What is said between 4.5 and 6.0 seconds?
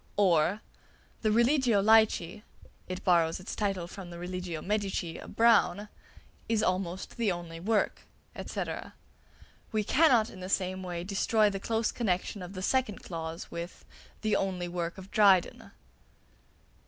Medici' of Browne)